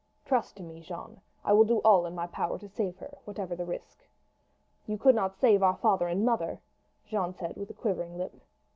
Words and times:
Trust 0.25 0.55
to 0.57 0.63
me, 0.63 0.81
Jeanne; 0.81 1.21
I 1.45 1.53
will 1.53 1.63
do 1.63 1.77
all 1.81 2.07
in 2.07 2.15
my 2.15 2.25
power 2.25 2.57
to 2.57 2.67
save 2.67 2.97
her, 2.97 3.19
whatever 3.23 3.55
the 3.55 3.65
risk." 3.67 3.99
"You 4.87 4.97
could 4.97 5.13
not 5.13 5.35
save 5.37 5.61
our 5.61 5.75
father 5.75 6.07
and 6.07 6.25
mother," 6.25 6.59
Jeanne 7.05 7.35
said 7.35 7.55
with 7.55 7.69
a 7.69 7.75
quivering 7.75 8.17
lip. 8.17 8.33